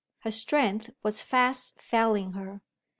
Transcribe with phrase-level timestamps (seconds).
[0.21, 2.63] Her strength was fast failing her.